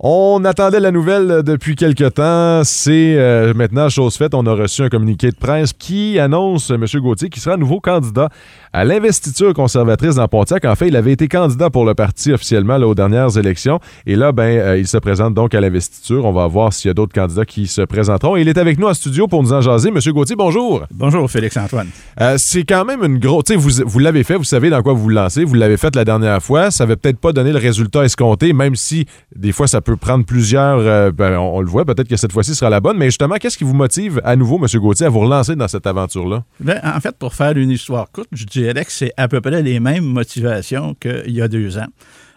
[0.00, 2.62] On attendait la nouvelle depuis quelque temps.
[2.62, 4.32] C'est euh, maintenant chose faite.
[4.32, 6.84] On a reçu un communiqué de presse qui annonce M.
[7.00, 8.28] Gauthier qui sera nouveau candidat
[8.72, 10.64] à l'investiture conservatrice dans Pontiac.
[10.66, 13.80] En fait, il avait été candidat pour le parti officiellement aux dernières élections.
[14.06, 16.24] Et là, ben, euh, il se présente donc à l'investiture.
[16.26, 18.36] On va voir s'il y a d'autres candidats qui se présenteront.
[18.36, 19.88] Il est avec nous en studio pour nous en jaser.
[19.88, 19.98] M.
[20.12, 20.84] Gauthier, bonjour.
[20.92, 21.88] Bonjour, Félix-Antoine.
[22.20, 23.50] Euh, c'est quand même une grosse...
[23.50, 25.42] Vous l'avez fait, vous savez dans quoi vous vous lancez.
[25.42, 26.70] Vous l'avez fait la dernière fois.
[26.70, 29.04] Ça n'avait peut-être pas donné le résultat escompté, même si
[29.34, 30.78] des fois, ça peut prendre plusieurs.
[30.78, 32.96] Euh, ben, on, le voit, peut-être que cette fois-ci sera la bonne.
[32.96, 34.80] Mais justement, qu'est-ce qui vous motive à nouveau, M.
[34.80, 36.44] Gauthier, à vous relancer dans cette aventure-là?
[36.60, 39.62] Ben, en fait, pour faire une histoire courte, je dirais que c'est à peu près
[39.62, 41.86] les mêmes motivations qu'il y a deux ans.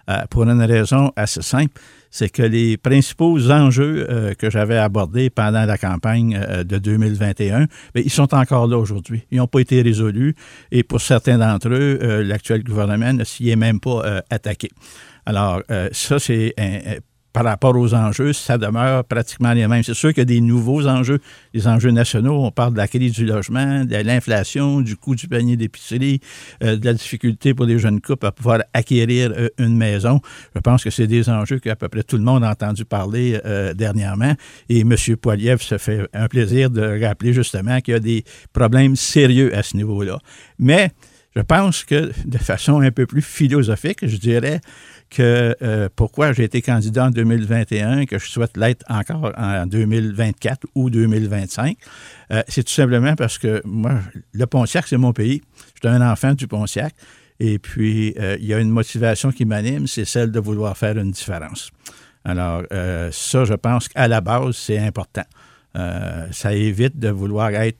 [0.09, 5.29] Euh, pour une raison assez simple, c'est que les principaux enjeux euh, que j'avais abordés
[5.29, 9.23] pendant la campagne de 2021, bien, ils sont encore là aujourd'hui.
[9.31, 10.35] Ils n'ont pas été résolus
[10.71, 14.69] et pour certains d'entre eux, l'actuel gouvernement ne s'y est même pas attaqué.
[15.25, 15.61] Alors,
[15.91, 16.55] ça, c'est
[17.33, 19.83] par rapport aux enjeux, ça demeure pratiquement les mêmes.
[19.83, 21.19] C'est sûr qu'il y a des nouveaux enjeux,
[21.53, 22.43] des enjeux nationaux.
[22.43, 26.19] On parle de la crise du logement, de l'inflation, du coût du panier d'épicerie,
[26.63, 30.19] euh, de la difficulté pour les jeunes couples à pouvoir acquérir euh, une maison.
[30.55, 33.39] Je pense que c'est des enjeux qu'à peu près tout le monde a entendu parler
[33.45, 34.33] euh, dernièrement.
[34.69, 34.95] Et M.
[35.21, 39.63] Poiliev se fait un plaisir de rappeler justement qu'il y a des problèmes sérieux à
[39.63, 40.19] ce niveau-là.
[40.59, 40.91] Mais
[41.35, 44.59] je pense que de façon un peu plus philosophique, je dirais,
[45.09, 50.67] que euh, pourquoi j'ai été candidat en 2021, que je souhaite l'être encore en 2024
[50.75, 51.77] ou 2025,
[52.31, 53.99] euh, c'est tout simplement parce que moi,
[54.33, 55.41] le Pontiac, c'est mon pays.
[55.75, 56.93] Je suis un enfant du Pontiac.
[57.39, 60.97] Et puis, euh, il y a une motivation qui m'anime, c'est celle de vouloir faire
[60.97, 61.71] une différence.
[62.23, 62.61] Alors,
[63.11, 65.23] ça, je pense qu'à la base, c'est important.
[65.73, 67.79] ça évite de vouloir être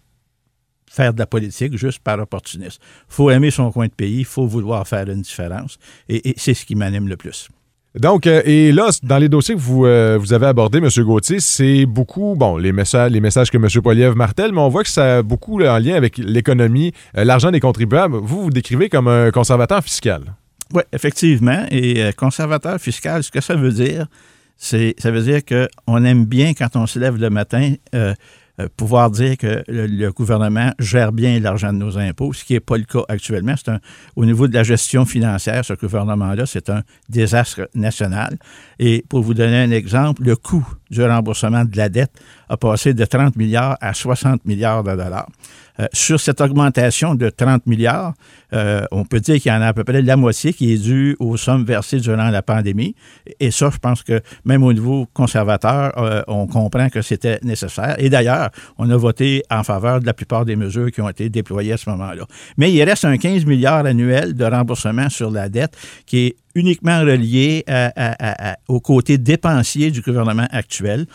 [0.91, 2.79] faire de la politique juste par opportunisme.
[3.09, 5.77] Il faut aimer son coin de pays, il faut vouloir faire une différence.
[6.09, 7.47] Et, c'est ce qui m'anime le plus.
[7.95, 10.89] Donc, euh, et là, dans les dossiers que vous, euh, vous avez abordés, M.
[11.03, 13.67] Gauthier, c'est beaucoup, bon, les messages, les messages que M.
[13.81, 17.51] Poliev martèle, mais on voit que ça a beaucoup en lien avec l'économie, euh, l'argent
[17.51, 18.17] des contribuables.
[18.17, 20.21] Vous, vous décrivez comme un conservateur fiscal.
[20.73, 21.65] Oui, effectivement.
[21.69, 24.07] Et conservateur fiscal, ce que ça veut dire,
[24.55, 27.73] c'est ça veut dire qu'on aime bien, quand on se lève le matin,
[28.75, 32.77] pouvoir dire que le, gouvernement gère bien l'argent de nos impôts, ce qui n'est pas
[32.77, 33.55] le cas actuellement.
[33.57, 33.71] C'est
[34.15, 38.37] au niveau de la gestion financière, ce gouvernement-là, c'est un désastre national.
[38.79, 42.11] Et pour vous donner un exemple, le coût du remboursement de la dette
[42.49, 45.27] a passé de 30 milliards à 60 milliards de dollars.
[45.81, 48.13] Euh, sur cette augmentation de 30 milliards,
[48.53, 50.77] euh, on peut dire qu'il y en a à peu près la moitié qui est
[50.77, 52.95] due aux sommes versées durant la pandémie.
[53.39, 57.95] Et ça, je pense que même au niveau conservateur, euh, on comprend que c'était nécessaire.
[57.97, 61.29] Et d'ailleurs, on a voté en faveur de la plupart des mesures qui ont été
[61.29, 62.25] déployées à ce moment-là.
[62.57, 65.75] Mais il reste un 15 milliards annuel de remboursement sur la dette
[66.05, 67.65] qui est uniquement relié
[68.67, 71.05] au côté dépensier du gouvernement actuel,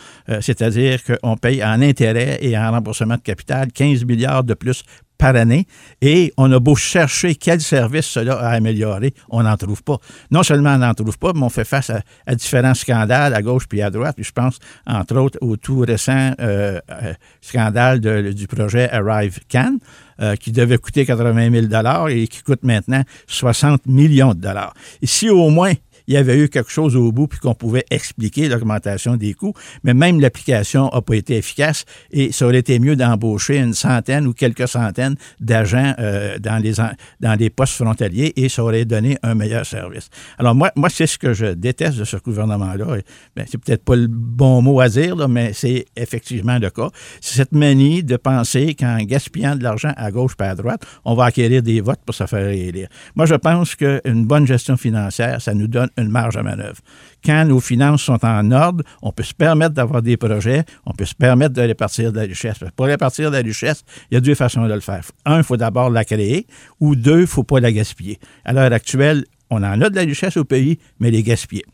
[0.41, 4.83] c'est-à-dire qu'on paye en intérêt et en remboursement de capital 15 milliards de plus
[5.17, 5.67] par année
[6.01, 9.97] et on a beau chercher quel service cela a amélioré, on n'en trouve pas.
[10.31, 13.67] Non seulement on n'en trouve pas, mais on fait face à, différents scandales à gauche
[13.67, 14.15] puis à droite.
[14.19, 17.99] je pense, entre autres, au tout récent euh, euh, scandale
[18.33, 19.77] du projet Arrive Can.
[20.19, 24.73] Euh, qui devait coûter 80 000 et qui coûte maintenant 60 millions de dollars.
[25.03, 25.73] Ici, au moins,
[26.07, 29.53] il y avait eu quelque chose au bout puis qu'on pouvait expliquer l'augmentation des coûts,
[29.83, 34.25] mais même l'application n'a pas été efficace et ça aurait été mieux d'embaucher une centaine
[34.27, 36.73] ou quelques centaines d'agents euh, dans, les,
[37.19, 40.09] dans les postes frontaliers et ça aurait donné un meilleur service.
[40.37, 42.97] Alors moi, moi c'est ce que je déteste de ce gouvernement-là.
[43.35, 46.89] Ben, c'est peut-être pas le bon mot à dire, mais c'est effectivement le cas.
[47.21, 51.15] C'est cette manie de penser qu'en gaspillant de l'argent à gauche et à droite, on
[51.15, 52.87] va acquérir des votes pour se faire élire.
[53.15, 56.79] Moi, je pense qu'une bonne gestion financière, ça nous donne une marge de manœuvre.
[57.25, 61.05] Quand nos finances sont en ordre, on peut se permettre d'avoir des projets, on peut
[61.05, 62.57] se permettre de répartir de la richesse.
[62.75, 65.03] Pour répartir de la richesse, il y a deux façons de le faire.
[65.25, 66.47] Un, il faut d'abord la créer,
[66.79, 68.19] ou deux, il ne faut pas la gaspiller.
[68.45, 71.65] À l'heure actuelle, on en a de la richesse au pays, mais les gaspiller.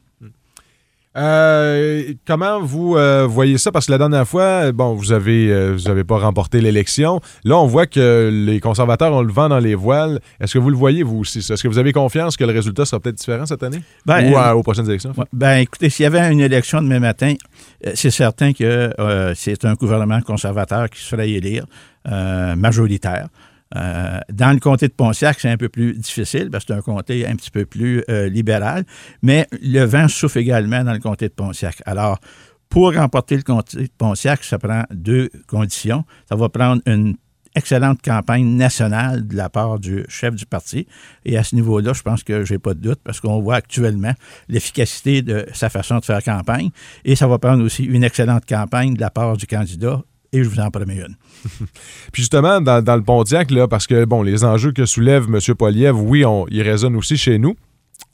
[1.15, 3.71] Euh, comment vous euh, voyez ça?
[3.71, 7.21] Parce que la dernière fois, bon, vous avez, euh, vous avez pas remporté l'élection.
[7.43, 10.19] Là, on voit que les conservateurs ont le vent dans les voiles.
[10.39, 11.39] Est-ce que vous le voyez, vous aussi?
[11.39, 13.81] Est-ce que vous avez confiance que le résultat sera peut-être différent cette année?
[14.05, 15.13] Ben, Ou aux prochaines élections?
[15.31, 17.35] Ben, écoutez, s'il y avait une élection demain matin,
[17.93, 18.91] c'est certain que
[19.35, 21.65] c'est un gouvernement conservateur qui serait élire,
[22.05, 23.27] majoritaire.
[23.75, 26.81] Euh, dans le comté de Pontiac, c'est un peu plus difficile parce que c'est un
[26.81, 28.85] comté un petit peu plus euh, libéral,
[29.21, 31.81] mais le vent souffle également dans le comté de Pontiac.
[31.85, 32.19] Alors,
[32.69, 36.05] pour remporter le comté de Pontiac, ça prend deux conditions.
[36.27, 37.15] Ça va prendre une
[37.55, 40.87] excellente campagne nationale de la part du chef du parti.
[41.25, 44.13] Et à ce niveau-là, je pense que j'ai pas de doute parce qu'on voit actuellement
[44.49, 46.69] l'efficacité de sa façon de faire campagne.
[47.05, 50.01] Et ça va prendre aussi une excellente campagne de la part du candidat
[50.33, 51.15] et je vous en promets une.
[52.11, 55.39] Puis justement, dans, le Pontiac, là, parce que bon, les enjeux que soulève M.
[55.55, 57.55] Poliev, oui, ils résonnent aussi chez nous.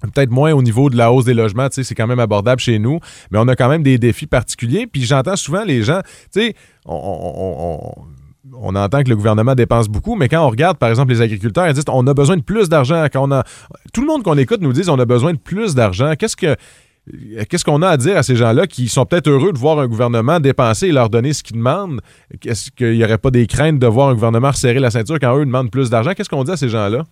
[0.02, 3.00] Peut-être moins au niveau de la hausse des logements, c'est quand même abordable chez nous,
[3.32, 4.88] mais on a quand même des défis particuliers.
[4.88, 6.02] Puis j'entends souvent les gens,
[6.32, 6.56] tu sais,
[6.86, 7.96] on,
[8.54, 11.74] entend que le gouvernement dépense beaucoup, mais quand on regarde, par exemple, les agriculteurs, ils
[11.74, 13.08] disent on a besoin de plus d'argent.
[13.12, 13.44] Quand on
[13.94, 16.14] tout le monde qu'on écoute nous dit on a besoin de plus d'argent.
[16.18, 16.56] Qu'est-ce que
[17.50, 19.88] Qu'est-ce qu'on a à dire à ces gens-là qui sont peut-être heureux de voir un
[19.88, 22.02] gouvernement dépenser et leur donner ce qu'ils demandent?
[22.46, 25.36] Est-ce qu'il n'y aurait pas des craintes de voir un gouvernement resserrer la ceinture quand
[25.38, 26.14] eux demandent plus d'argent?
[26.14, 27.06] Qu'est-ce qu'on dit à ces gens-là?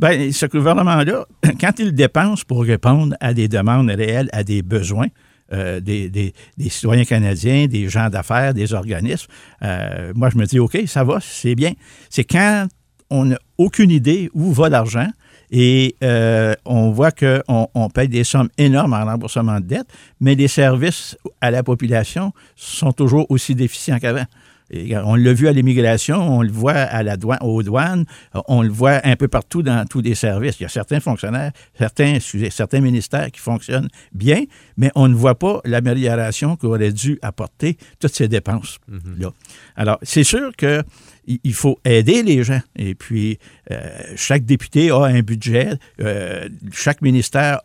[0.00, 1.26] Bien, ce gouvernement-là,
[1.60, 5.08] quand il dépense pour répondre à des demandes réelles, à des besoins,
[5.52, 6.32] euh, des,
[6.70, 9.26] citoyens canadiens, des gens d'affaires, des organismes.
[9.62, 11.72] Euh, moi, je me dis, OK, ça va, c'est bien.
[12.08, 12.68] C'est quand
[13.10, 15.08] on n'a aucune idée où va l'argent,
[15.52, 19.88] et euh, on voit qu'on on paye des sommes énormes en remboursement de dettes,
[20.18, 24.24] mais les services à la population sont toujours aussi déficients qu'avant.
[24.70, 28.04] On l'a vu à l'immigration, on le voit à la douane, aux douanes,
[28.48, 30.58] on le voit un peu partout dans tous les services.
[30.60, 32.18] Il y a certains fonctionnaires, certains,
[32.50, 34.44] certains ministères qui fonctionnent bien,
[34.76, 39.28] mais on ne voit pas l'amélioration qu'aurait dû apporter toutes ces dépenses-là.
[39.28, 39.32] Mm-hmm.
[39.76, 40.82] Alors, c'est sûr que
[41.26, 42.60] il faut aider les gens.
[42.76, 43.38] Et puis,
[43.70, 45.70] euh, chaque député a un budget,
[46.00, 47.60] euh, chaque ministère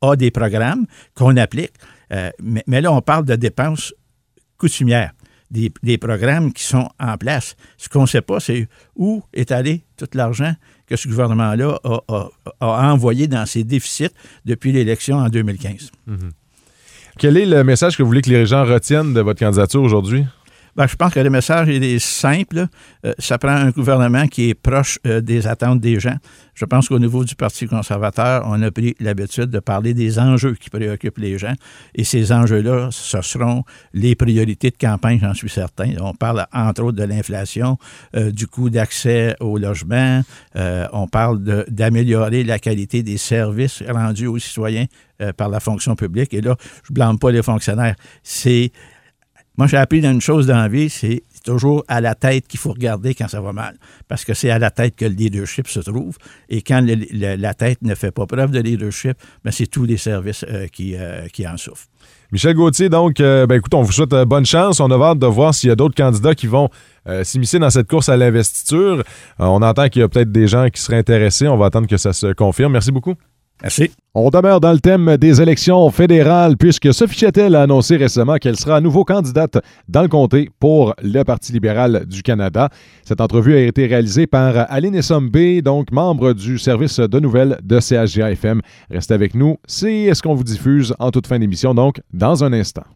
[0.00, 1.72] a des programmes qu'on applique.
[2.12, 3.94] Euh, mais, là, on parle de dépenses
[4.56, 5.12] coutumières,
[5.50, 7.56] des, programmes qui sont en place.
[7.76, 10.54] Ce qu'on ne sait pas, c'est où est allé tout l'argent
[10.86, 14.14] que ce gouvernement-là a, envoyé dans ses déficits
[14.44, 15.90] depuis l'élection en 2015.
[16.08, 16.16] Mm-hmm.
[17.18, 20.24] Quel est le message que vous voulez que les gens retiennent de votre candidature aujourd'hui?
[20.78, 22.68] Ben, je pense que le message est simple.
[23.04, 26.14] Euh, ça prend un gouvernement qui est proche euh, des attentes des gens.
[26.54, 30.54] Je pense qu'au niveau du Parti conservateur, on a pris l'habitude de parler des enjeux
[30.54, 31.54] qui préoccupent les gens.
[31.96, 35.94] Et ces enjeux-là, ce seront les priorités de campagne, j'en suis certain.
[36.00, 37.76] On parle entre autres de l'inflation,
[38.14, 40.22] euh, du coût d'accès au logement.
[40.54, 44.86] on parle d'améliorer la qualité des services rendus aux citoyens
[45.36, 46.32] par la fonction publique.
[46.34, 46.54] Et là,
[46.84, 47.96] je ne blâme pas les fonctionnaires.
[48.22, 48.70] C'est
[49.58, 52.70] moi, j'ai appris une chose dans la vie, c'est toujours à la tête qu'il faut
[52.70, 53.76] regarder quand ça va mal.
[54.06, 56.16] Parce que c'est à la tête que le leadership se trouve.
[56.48, 60.44] Et quand la tête ne fait pas preuve de leadership, ben, c'est tous les services
[60.48, 61.86] euh, qui, euh, qui, en souffrent.
[62.30, 64.78] Michel Gauthier, donc, euh, ben, écoute, on vous souhaite bonne chance.
[64.78, 66.70] On a hâte de voir s'il y a d'autres candidats qui vont
[67.22, 69.02] s'immiscer dans cette course à l'investiture.
[69.38, 71.48] on entend qu'il y a peut-être des gens qui seraient intéressés.
[71.48, 72.72] On va attendre que ça se confirme.
[72.72, 73.14] Merci beaucoup.
[74.14, 78.56] On demeure dans le thème des élections fédérales puisque Sophie Chattel a annoncé récemment qu'elle
[78.56, 79.58] sera à nouveau candidate
[79.88, 82.68] dans le comté pour le Parti libéral du Canada.
[83.04, 87.78] Cette entrevue a été réalisée par Aline Essombe, donc membre du service de nouvelles de
[87.78, 88.60] CHGA FM.
[88.90, 92.52] Restez avec nous, c'est ce qu'on vous diffuse en toute fin d'émission, donc dans un
[92.52, 92.88] instant.